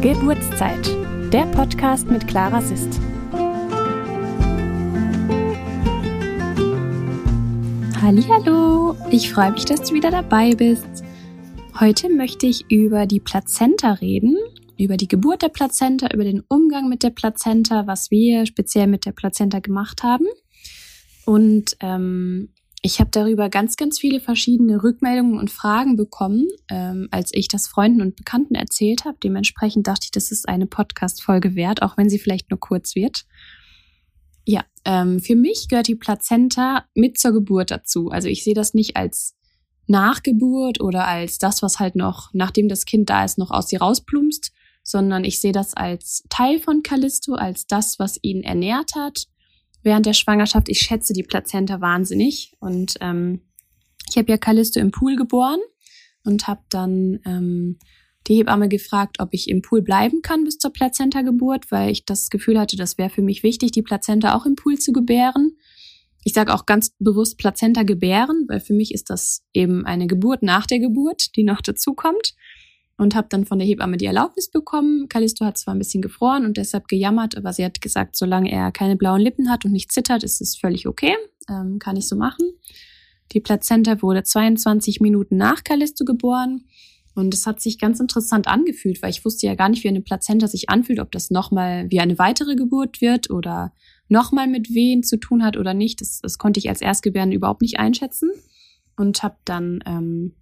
[0.00, 0.86] Geburtszeit,
[1.32, 3.00] der Podcast mit Clara Sist.
[8.00, 10.86] Hallo, ich freue mich, dass du wieder dabei bist.
[11.80, 14.36] Heute möchte ich über die Plazenta reden,
[14.78, 19.04] über die Geburt der Plazenta, über den Umgang mit der Plazenta, was wir speziell mit
[19.04, 20.26] der Plazenta gemacht haben.
[21.26, 22.50] Und ähm,
[22.82, 27.66] ich habe darüber ganz, ganz viele verschiedene Rückmeldungen und Fragen bekommen, ähm, als ich das
[27.66, 29.18] Freunden und Bekannten erzählt habe.
[29.22, 33.24] Dementsprechend dachte ich, das ist eine Podcast-Folge wert, auch wenn sie vielleicht nur kurz wird.
[34.44, 38.10] Ja, ähm, für mich gehört die Plazenta mit zur Geburt dazu.
[38.10, 39.34] Also ich sehe das nicht als
[39.88, 43.80] Nachgeburt oder als das, was halt noch, nachdem das Kind da ist, noch aus ihr
[43.80, 44.52] rausplumpst,
[44.84, 49.26] sondern ich sehe das als Teil von Callisto, als das, was ihn ernährt hat
[49.82, 50.68] während der Schwangerschaft.
[50.68, 52.52] Ich schätze die Plazenta wahnsinnig.
[52.60, 53.42] Und ähm,
[54.08, 55.60] ich habe ja Callisto im Pool geboren
[56.24, 57.78] und habe dann ähm,
[58.26, 62.30] die Hebamme gefragt, ob ich im Pool bleiben kann bis zur Plazenta-Geburt, weil ich das
[62.30, 65.56] Gefühl hatte, das wäre für mich wichtig, die Plazenta auch im Pool zu gebären.
[66.24, 70.42] Ich sage auch ganz bewusst Plazenta gebären, weil für mich ist das eben eine Geburt
[70.42, 72.34] nach der Geburt, die noch dazukommt
[72.98, 75.08] und habe dann von der Hebamme die Erlaubnis bekommen.
[75.08, 78.72] Callisto hat zwar ein bisschen gefroren und deshalb gejammert, aber sie hat gesagt, solange er
[78.72, 81.14] keine blauen Lippen hat und nicht zittert, ist es völlig okay.
[81.48, 82.52] Ähm, kann ich so machen.
[83.32, 86.64] Die Plazenta wurde 22 Minuten nach Callisto geboren.
[87.14, 90.00] Und es hat sich ganz interessant angefühlt, weil ich wusste ja gar nicht, wie eine
[90.00, 93.72] Plazenta sich anfühlt, ob das nochmal wie eine weitere Geburt wird oder
[94.08, 96.00] nochmal mit Wehen zu tun hat oder nicht.
[96.00, 98.30] Das, das konnte ich als Erstgebärende überhaupt nicht einschätzen.
[98.96, 100.34] Und habe dann ähm,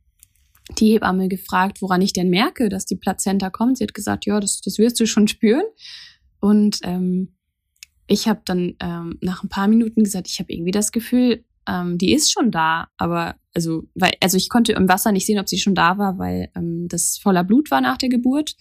[0.78, 3.78] die Hebamme gefragt, woran ich denn merke, dass die Plazenta kommt.
[3.78, 5.64] Sie hat gesagt, ja, das, das wirst du schon spüren.
[6.40, 7.36] Und ähm,
[8.06, 11.98] ich habe dann ähm, nach ein paar Minuten gesagt, ich habe irgendwie das Gefühl, ähm,
[11.98, 12.88] die ist schon da.
[12.96, 16.18] Aber also, weil, also ich konnte im Wasser nicht sehen, ob sie schon da war,
[16.18, 18.56] weil ähm, das voller Blut war nach der Geburt.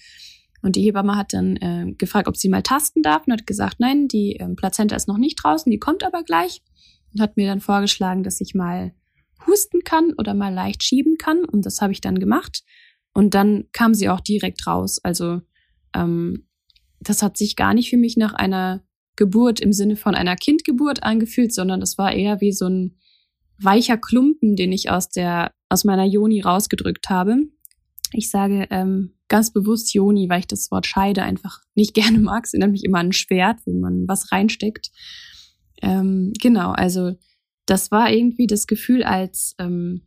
[0.61, 3.79] Und die Hebamme hat dann äh, gefragt, ob sie mal tasten darf und hat gesagt,
[3.79, 6.63] nein, die ähm, Plazenta ist noch nicht draußen, die kommt aber gleich.
[7.13, 8.93] Und hat mir dann vorgeschlagen, dass ich mal
[9.47, 11.45] husten kann oder mal leicht schieben kann.
[11.45, 12.63] Und das habe ich dann gemacht.
[13.13, 14.99] Und dann kam sie auch direkt raus.
[15.03, 15.41] Also
[15.95, 16.47] ähm,
[16.99, 18.83] das hat sich gar nicht für mich nach einer
[19.15, 22.97] Geburt im Sinne von einer Kindgeburt angefühlt, sondern das war eher wie so ein
[23.57, 27.37] weicher Klumpen, den ich aus der aus meiner Joni rausgedrückt habe.
[28.11, 32.45] Ich sage ähm, ganz bewusst Joni, weil ich das Wort Scheide einfach nicht gerne mag.
[32.45, 34.91] Es erinnert mich immer an ein Schwert, wo man was reinsteckt.
[35.81, 37.13] Ähm, genau, also
[37.65, 40.01] das war irgendwie das Gefühl, als, ähm,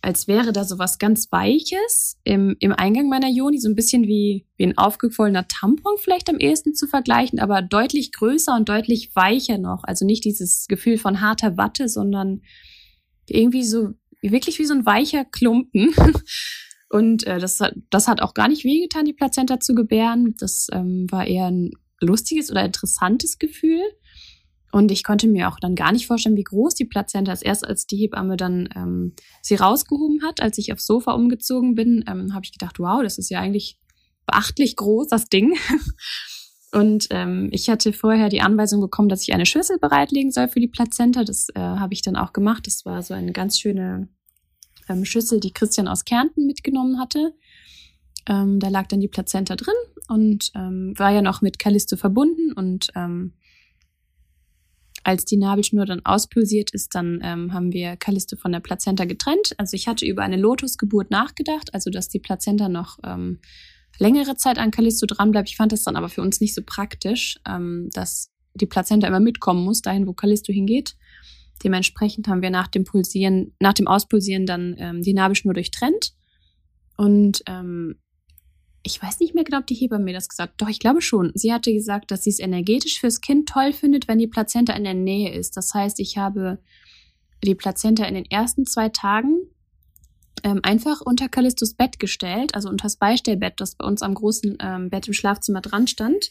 [0.00, 4.04] als wäre da so was ganz Weiches im, im Eingang meiner Joni, so ein bisschen
[4.04, 9.14] wie, wie ein aufgequollener Tampon vielleicht am ehesten zu vergleichen, aber deutlich größer und deutlich
[9.14, 9.84] weicher noch.
[9.84, 12.42] Also nicht dieses Gefühl von harter Watte, sondern
[13.28, 15.94] irgendwie so, wirklich wie so ein weicher Klumpen.
[16.90, 17.60] Und äh, das,
[17.90, 20.34] das hat auch gar nicht wehgetan, die Plazenta zu gebären.
[20.38, 23.82] Das ähm, war eher ein lustiges oder interessantes Gefühl.
[24.74, 27.44] Und ich konnte mir auch dann gar nicht vorstellen, wie groß die Plazenta ist.
[27.44, 32.04] Erst als die Hebamme dann ähm, sie rausgehoben hat, als ich aufs Sofa umgezogen bin,
[32.08, 33.78] ähm, habe ich gedacht, wow, das ist ja eigentlich
[34.26, 35.54] beachtlich groß, das Ding.
[36.72, 40.58] Und ähm, ich hatte vorher die Anweisung bekommen, dass ich eine Schüssel bereitlegen soll für
[40.58, 41.22] die Plazenta.
[41.22, 42.66] Das äh, habe ich dann auch gemacht.
[42.66, 44.08] Das war so eine ganz schöne
[44.88, 47.32] ähm, Schüssel, die Christian aus Kärnten mitgenommen hatte.
[48.26, 49.74] Ähm, da lag dann die Plazenta drin
[50.08, 53.34] und ähm, war ja noch mit Callisto verbunden und ähm,
[55.04, 59.54] als die Nabelschnur dann auspulsiert ist, dann ähm, haben wir Callisto von der Plazenta getrennt.
[59.58, 63.38] Also ich hatte über eine Lotusgeburt nachgedacht, also dass die Plazenta noch ähm,
[63.98, 65.50] längere Zeit an Callisto dranbleibt.
[65.50, 69.20] Ich fand das dann aber für uns nicht so praktisch, ähm, dass die Plazenta immer
[69.20, 70.96] mitkommen muss, dahin, wo Callisto hingeht.
[71.62, 76.12] Dementsprechend haben wir nach dem Pulsieren, nach dem Auspulsieren dann ähm, die Nabelschnur durchtrennt.
[76.96, 77.96] Und ähm,
[78.84, 80.60] ich weiß nicht mehr genau, ob die Hebamme mir das gesagt hat.
[80.60, 81.32] Doch, ich glaube schon.
[81.34, 84.84] Sie hatte gesagt, dass sie es energetisch fürs Kind toll findet, wenn die Plazenta in
[84.84, 85.56] der Nähe ist.
[85.56, 86.58] Das heißt, ich habe
[87.42, 89.38] die Plazenta in den ersten zwei Tagen
[90.42, 94.58] ähm, einfach unter Callistos Bett gestellt, also unter das Beistellbett, das bei uns am großen
[94.60, 96.30] ähm, Bett im Schlafzimmer dran stand.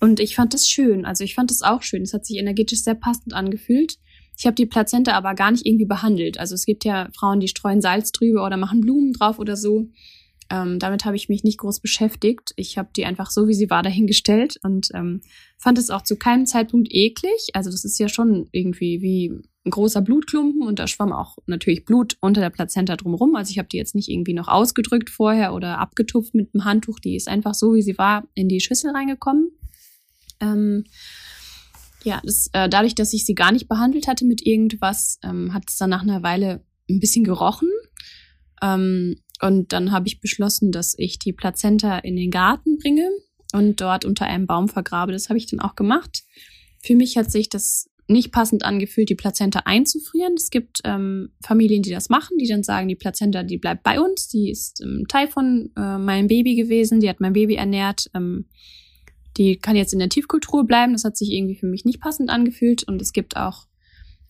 [0.00, 1.04] Und ich fand das schön.
[1.04, 2.02] Also ich fand das auch schön.
[2.02, 3.98] Es hat sich energetisch sehr passend angefühlt.
[4.38, 6.40] Ich habe die Plazenta aber gar nicht irgendwie behandelt.
[6.40, 9.88] Also es gibt ja Frauen, die streuen Salz drüber oder machen Blumen drauf oder so.
[10.50, 12.52] Ähm, damit habe ich mich nicht groß beschäftigt.
[12.56, 15.20] Ich habe die einfach so, wie sie war, dahingestellt und ähm,
[15.56, 17.50] fand es auch zu keinem Zeitpunkt eklig.
[17.52, 19.30] Also das ist ja schon irgendwie wie
[19.64, 23.36] ein großer Blutklumpen und da schwamm auch natürlich Blut unter der Plazenta drumherum.
[23.36, 26.98] Also ich habe die jetzt nicht irgendwie noch ausgedrückt vorher oder abgetupft mit einem Handtuch.
[26.98, 29.52] Die ist einfach so, wie sie war, in die Schüssel reingekommen.
[30.40, 30.84] Ähm,
[32.02, 35.64] ja, das, äh, dadurch, dass ich sie gar nicht behandelt hatte mit irgendwas, ähm, hat
[35.68, 37.68] es dann nach einer Weile ein bisschen gerochen.
[38.62, 43.08] Ähm, und dann habe ich beschlossen, dass ich die Plazenta in den Garten bringe
[43.52, 45.12] und dort unter einem Baum vergrabe.
[45.12, 46.22] Das habe ich dann auch gemacht.
[46.82, 50.34] Für mich hat sich das nicht passend angefühlt, die Plazenta einzufrieren.
[50.36, 54.00] Es gibt ähm, Familien, die das machen, die dann sagen, die Plazenta, die bleibt bei
[54.00, 58.10] uns, die ist ähm, Teil von äh, meinem Baby gewesen, die hat mein Baby ernährt,
[58.14, 58.46] ähm,
[59.36, 60.92] die kann jetzt in der Tiefkultur bleiben.
[60.92, 62.82] Das hat sich irgendwie für mich nicht passend angefühlt.
[62.82, 63.66] Und es gibt auch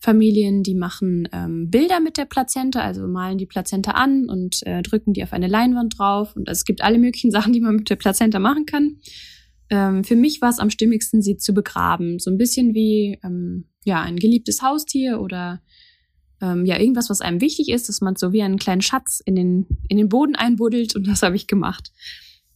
[0.01, 4.81] Familien, die machen ähm, Bilder mit der Plazenta, also malen die Plazenta an und äh,
[4.81, 6.35] drücken die auf eine Leinwand drauf.
[6.35, 8.97] Und es gibt alle möglichen Sachen, die man mit der Plazenta machen kann.
[9.69, 12.17] Ähm, für mich war es am stimmigsten, sie zu begraben.
[12.17, 15.61] So ein bisschen wie ähm, ja ein geliebtes Haustier oder
[16.41, 19.35] ähm, ja irgendwas, was einem wichtig ist, dass man so wie einen kleinen Schatz in
[19.35, 20.95] den, in den Boden einbuddelt.
[20.95, 21.91] Und das habe ich gemacht.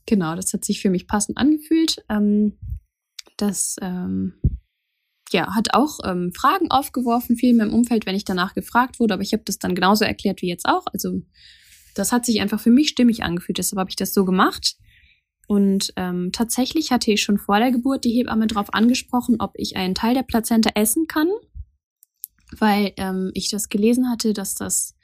[0.07, 2.03] Genau, das hat sich für mich passend angefühlt.
[2.09, 2.53] Ähm,
[3.37, 4.33] das ähm,
[5.35, 9.15] ja, hat auch ähm, Fragen aufgeworfen, viel in meinem Umfeld, wenn ich danach gefragt wurde,
[9.15, 10.85] aber ich habe das dann genauso erklärt wie jetzt auch.
[10.93, 11.21] Also
[11.93, 14.77] das hat sich einfach für mich stimmig angefühlt, deshalb habe ich das so gemacht.
[15.47, 19.75] Und ähm, tatsächlich hatte ich schon vor der Geburt die Hebamme darauf angesprochen, ob ich
[19.75, 21.27] einen Teil der Plazenta essen kann,
[22.57, 24.95] weil ähm, ich das gelesen hatte, dass das,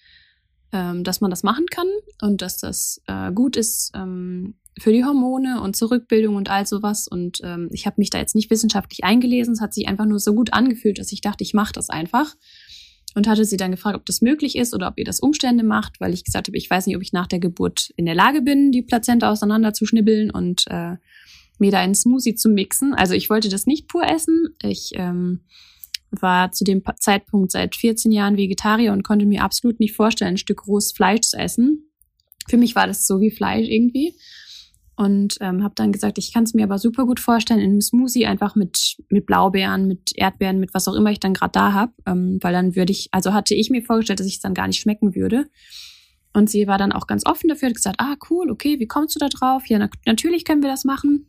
[0.71, 1.87] ähm, dass man das machen kann
[2.21, 6.65] und dass das äh, gut ist ähm, für die Hormone und zur Rückbildung und all
[6.65, 7.07] sowas.
[7.07, 9.53] Und ähm, ich habe mich da jetzt nicht wissenschaftlich eingelesen.
[9.53, 12.35] Es hat sich einfach nur so gut angefühlt, dass ich dachte, ich mache das einfach
[13.15, 15.99] und hatte sie dann gefragt, ob das möglich ist oder ob ihr das Umstände macht,
[15.99, 18.41] weil ich gesagt habe, ich weiß nicht, ob ich nach der Geburt in der Lage
[18.41, 20.95] bin, die Plazenta auseinander zu schnibbeln und äh,
[21.59, 22.93] mir da einen Smoothie zu mixen.
[22.93, 24.55] Also ich wollte das nicht pur essen.
[24.63, 25.41] Ich ähm,
[26.09, 30.37] war zu dem Zeitpunkt seit 14 Jahren Vegetarier und konnte mir absolut nicht vorstellen, ein
[30.37, 31.91] Stück rohes Fleisch zu essen.
[32.49, 34.15] Für mich war das so wie Fleisch irgendwie
[34.95, 37.81] und ähm, habe dann gesagt, ich kann es mir aber super gut vorstellen in einem
[37.81, 41.73] Smoothie einfach mit mit Blaubeeren, mit Erdbeeren, mit was auch immer ich dann gerade da
[41.73, 44.53] habe, ähm, weil dann würde ich, also hatte ich mir vorgestellt, dass ich es dann
[44.53, 45.47] gar nicht schmecken würde.
[46.33, 49.15] Und sie war dann auch ganz offen dafür, hat gesagt, ah cool, okay, wie kommst
[49.15, 49.67] du da drauf?
[49.67, 51.27] Ja, na natürlich können wir das machen.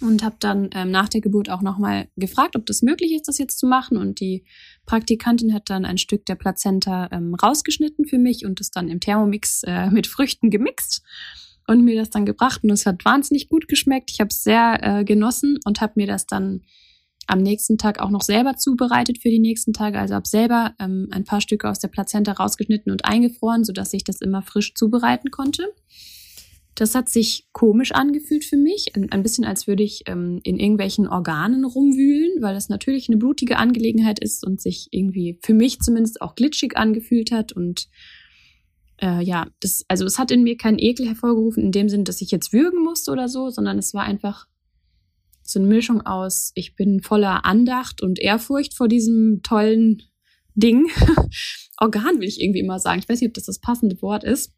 [0.00, 3.38] Und habe dann ähm, nach der Geburt auch nochmal gefragt, ob das möglich ist, das
[3.38, 3.96] jetzt zu machen.
[3.96, 4.44] Und die
[4.86, 9.00] Praktikantin hat dann ein Stück der Plazenta ähm, rausgeschnitten für mich und es dann im
[9.00, 11.02] Thermomix äh, mit Früchten gemixt
[11.66, 14.10] und mir das dann gebracht und es hat wahnsinnig gut geschmeckt.
[14.10, 16.62] Ich habe es sehr äh, genossen und habe mir das dann
[17.26, 19.98] am nächsten Tag auch noch selber zubereitet für die nächsten Tage.
[19.98, 24.04] Also habe selber ähm, ein paar Stücke aus der Plazenta rausgeschnitten und eingefroren, sodass ich
[24.04, 25.72] das immer frisch zubereiten konnte.
[26.74, 30.58] Das hat sich komisch angefühlt für mich, ein, ein bisschen als würde ich ähm, in
[30.58, 35.78] irgendwelchen Organen rumwühlen, weil das natürlich eine blutige Angelegenheit ist und sich irgendwie für mich
[35.78, 37.88] zumindest auch glitschig angefühlt hat und
[39.00, 42.20] äh, ja, das, also es hat in mir keinen Ekel hervorgerufen, in dem Sinn, dass
[42.20, 44.46] ich jetzt würgen musste oder so, sondern es war einfach
[45.42, 50.02] so eine Mischung aus, ich bin voller Andacht und Ehrfurcht vor diesem tollen
[50.54, 50.86] Ding.
[51.78, 53.00] Organ will ich irgendwie immer sagen.
[53.00, 54.52] Ich weiß nicht, ob das das passende Wort ist.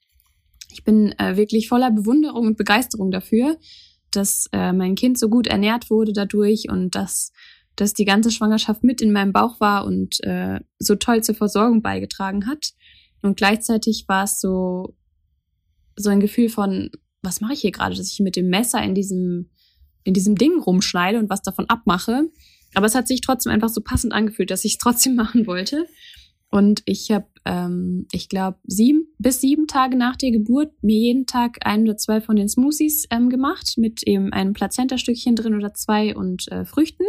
[0.73, 3.57] Ich bin äh, wirklich voller Bewunderung und Begeisterung dafür,
[4.11, 7.33] dass äh, mein Kind so gut ernährt wurde dadurch und dass,
[7.75, 11.83] dass die ganze Schwangerschaft mit in meinem Bauch war und äh, so toll zur Versorgung
[11.83, 12.73] beigetragen hat.
[13.23, 14.95] Und gleichzeitig war es so,
[15.97, 16.91] so ein Gefühl von,
[17.23, 19.51] was mache ich hier gerade, dass ich mit dem Messer in diesem,
[20.05, 22.31] in diesem Ding rumschneide und was davon abmache.
[22.75, 25.87] Aber es hat sich trotzdem einfach so passend angefühlt, dass ich es trotzdem machen wollte.
[26.49, 31.27] Und ich habe, ähm, ich glaube, sieben bis sieben Tage nach der Geburt mir jeden
[31.27, 35.75] Tag ein oder zwei von den Smoothies ähm, gemacht mit eben einem Plazenta-Stückchen drin oder
[35.75, 37.05] zwei und äh, Früchten.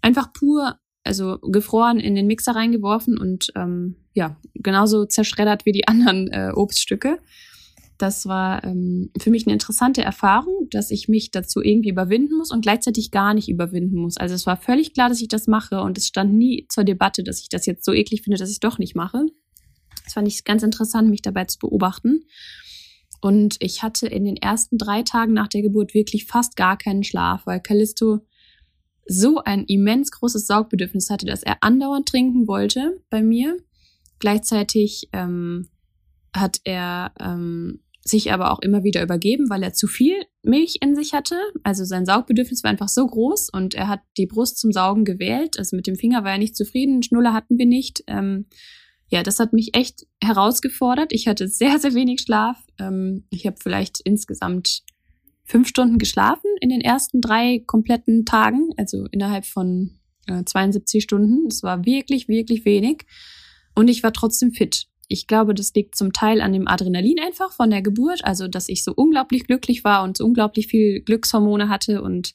[0.00, 5.88] Einfach pur also gefroren in den Mixer reingeworfen und ähm, ja, genauso zerschreddert wie die
[5.88, 7.18] anderen äh, Obststücke.
[7.96, 12.52] Das war ähm, für mich eine interessante Erfahrung, dass ich mich dazu irgendwie überwinden muss
[12.52, 14.16] und gleichzeitig gar nicht überwinden muss.
[14.16, 17.24] Also es war völlig klar, dass ich das mache und es stand nie zur Debatte,
[17.24, 19.26] dass ich das jetzt so eklig finde, dass ich es doch nicht mache.
[20.04, 22.22] Das fand ich ganz interessant, mich dabei zu beobachten.
[23.20, 27.02] Und ich hatte in den ersten drei Tagen nach der Geburt wirklich fast gar keinen
[27.02, 28.20] Schlaf, weil Callisto
[29.08, 33.56] so ein immens großes Saugbedürfnis hatte, dass er andauernd trinken wollte bei mir.
[34.18, 35.68] Gleichzeitig ähm,
[36.36, 40.94] hat er ähm, sich aber auch immer wieder übergeben, weil er zu viel Milch in
[40.94, 41.36] sich hatte.
[41.62, 45.58] Also sein Saugbedürfnis war einfach so groß und er hat die Brust zum Saugen gewählt.
[45.58, 48.04] Also mit dem Finger war er nicht zufrieden, Schnuller hatten wir nicht.
[48.06, 48.46] Ähm,
[49.10, 51.12] ja, das hat mich echt herausgefordert.
[51.12, 52.58] Ich hatte sehr, sehr wenig Schlaf.
[52.78, 54.82] Ähm, ich habe vielleicht insgesamt
[55.48, 61.48] fünf Stunden geschlafen in den ersten drei kompletten Tagen, also innerhalb von äh, 72 Stunden.
[61.48, 63.06] Das war wirklich, wirklich wenig.
[63.74, 64.86] Und ich war trotzdem fit.
[65.08, 68.68] Ich glaube, das liegt zum Teil an dem Adrenalin einfach von der Geburt, also dass
[68.68, 72.34] ich so unglaublich glücklich war und so unglaublich viel Glückshormone hatte und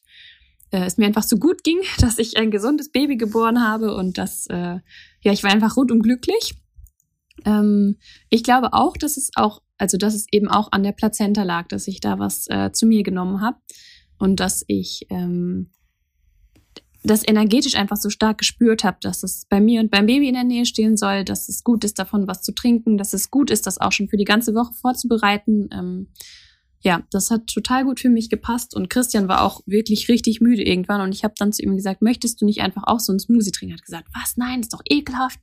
[0.72, 4.18] äh, es mir einfach so gut ging, dass ich ein gesundes Baby geboren habe und
[4.18, 4.80] dass äh,
[5.22, 6.56] ja ich war einfach rundum glücklich.
[7.46, 7.98] Ähm,
[8.32, 11.68] ich glaube auch, dass es auch Also dass es eben auch an der Plazenta lag,
[11.68, 13.58] dass ich da was äh, zu mir genommen habe
[14.18, 15.72] und dass ich ähm,
[17.04, 20.36] das energetisch einfach so stark gespürt habe, dass es bei mir und beim Baby in
[20.36, 23.52] der Nähe stehen soll, dass es gut ist, davon was zu trinken, dass es gut
[23.52, 25.68] ist, das auch schon für die ganze Woche vorzubereiten.
[25.74, 26.08] Ähm,
[26.80, 30.64] ja, das hat total gut für mich gepasst und Christian war auch wirklich richtig müde
[30.64, 33.20] irgendwann und ich habe dann zu ihm gesagt, möchtest du nicht einfach auch so ein
[33.20, 33.74] Smoothie trinken?
[33.74, 34.38] Er hat gesagt, was?
[34.38, 35.42] Nein, ist doch ekelhaft.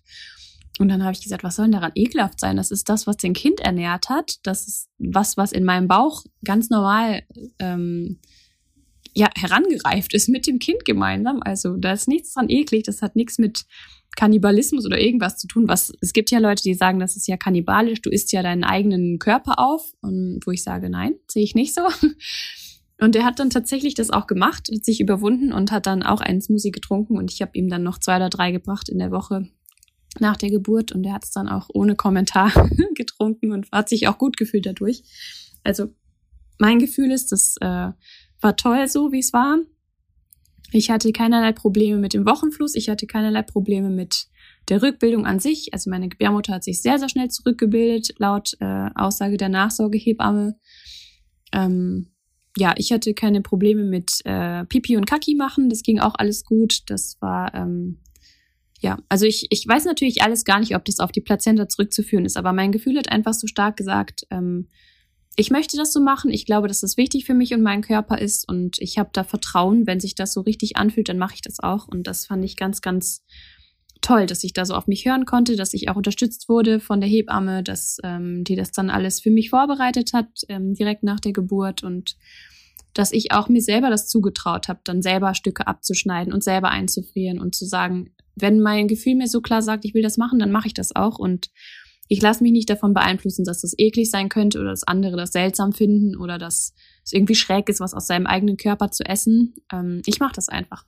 [0.80, 2.56] Und dann habe ich gesagt, was soll denn daran ekelhaft sein?
[2.56, 4.36] Das ist das, was den Kind ernährt hat.
[4.44, 7.22] Das ist was, was in meinem Bauch ganz normal
[7.58, 8.18] ähm,
[9.14, 11.42] ja, herangereift ist mit dem Kind gemeinsam.
[11.42, 12.84] Also da ist nichts dran eklig.
[12.84, 13.66] Das hat nichts mit
[14.16, 15.68] Kannibalismus oder irgendwas zu tun.
[15.68, 18.00] Was es gibt ja Leute, die sagen, das ist ja kannibalisch.
[18.00, 19.92] Du isst ja deinen eigenen Körper auf.
[20.00, 21.82] Und wo ich sage, nein, sehe ich nicht so.
[23.02, 26.20] Und er hat dann tatsächlich das auch gemacht, hat sich überwunden und hat dann auch
[26.20, 27.16] einen Smoothie getrunken.
[27.16, 29.48] Und ich habe ihm dann noch zwei oder drei gebracht in der Woche
[30.18, 32.52] nach der Geburt und er hat es dann auch ohne Kommentar
[32.94, 35.02] getrunken und hat sich auch gut gefühlt dadurch.
[35.62, 35.88] Also
[36.58, 37.90] mein Gefühl ist, das äh,
[38.40, 39.58] war toll so, wie es war.
[40.72, 44.26] Ich hatte keinerlei Probleme mit dem Wochenfluss, ich hatte keinerlei Probleme mit
[44.68, 45.72] der Rückbildung an sich.
[45.72, 50.56] Also meine Gebärmutter hat sich sehr, sehr schnell zurückgebildet, laut äh, Aussage der Nachsorgehebamme.
[51.52, 52.12] Ähm,
[52.56, 56.44] ja, ich hatte keine Probleme mit äh, Pipi und Kaki machen, das ging auch alles
[56.44, 56.82] gut.
[56.86, 57.98] Das war ähm,
[58.80, 62.24] ja, also ich, ich weiß natürlich alles gar nicht, ob das auf die Plazenta zurückzuführen
[62.24, 64.68] ist, aber mein Gefühl hat einfach so stark gesagt, ähm,
[65.36, 68.18] ich möchte das so machen, ich glaube, dass das wichtig für mich und meinen Körper
[68.18, 71.42] ist und ich habe da Vertrauen, wenn sich das so richtig anfühlt, dann mache ich
[71.42, 73.22] das auch und das fand ich ganz, ganz
[74.00, 77.00] toll, dass ich da so auf mich hören konnte, dass ich auch unterstützt wurde von
[77.00, 81.20] der Hebamme, dass ähm, die das dann alles für mich vorbereitet hat, ähm, direkt nach
[81.20, 82.16] der Geburt und
[82.94, 87.38] dass ich auch mir selber das zugetraut habe, dann selber Stücke abzuschneiden und selber einzufrieren
[87.38, 90.52] und zu sagen, wenn mein Gefühl mir so klar sagt, ich will das machen, dann
[90.52, 91.18] mache ich das auch.
[91.18, 91.50] Und
[92.08, 95.30] ich lasse mich nicht davon beeinflussen, dass das eklig sein könnte oder dass andere das
[95.30, 99.54] seltsam finden oder dass es irgendwie schräg ist, was aus seinem eigenen Körper zu essen.
[99.72, 100.86] Ähm, ich mache das einfach.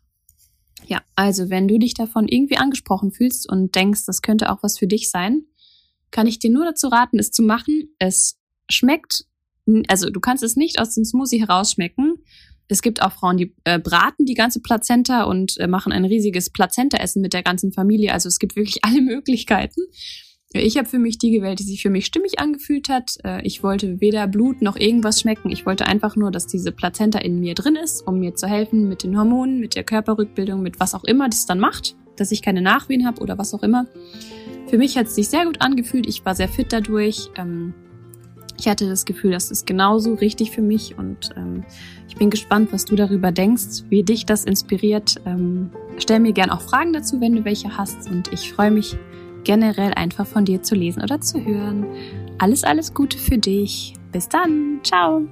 [0.87, 4.79] Ja, also wenn du dich davon irgendwie angesprochen fühlst und denkst, das könnte auch was
[4.79, 5.45] für dich sein,
[6.11, 7.95] kann ich dir nur dazu raten, es zu machen.
[7.99, 9.25] Es schmeckt,
[9.89, 12.22] also du kannst es nicht aus dem Smoothie herausschmecken.
[12.73, 16.49] Es gibt auch Frauen, die äh, braten die ganze Plazenta und äh, machen ein riesiges
[16.51, 18.13] Plazenta-Essen mit der ganzen Familie.
[18.15, 19.83] Also es gibt wirklich alle Möglichkeiten.
[20.55, 23.17] Ich habe für mich die gewählt, die sich für mich stimmig angefühlt hat.
[23.25, 25.51] Äh, ich wollte weder Blut noch irgendwas schmecken.
[25.51, 28.89] Ich wollte einfach nur, dass diese Plazenta in mir drin ist, um mir zu helfen
[28.89, 32.41] mit den Hormonen, mit der Körperrückbildung, mit was auch immer das dann macht, dass ich
[32.41, 33.87] keine Nachwehen habe oder was auch immer.
[34.67, 36.07] Für mich hat es sich sehr gut angefühlt.
[36.07, 37.29] Ich war sehr fit dadurch.
[37.37, 37.75] Ähm,
[38.63, 41.65] ich hatte das Gefühl, das ist genauso richtig für mich und ähm,
[42.09, 45.17] ich bin gespannt, was du darüber denkst, wie dich das inspiriert.
[45.27, 48.97] Ähm, stell mir gern auch Fragen dazu, wenn du welche hast und ich freue mich
[49.43, 51.87] generell einfach von dir zu lesen oder zu hören.
[52.39, 53.95] Alles, alles Gute für dich.
[54.13, 54.79] Bis dann.
[54.85, 55.27] Ciao.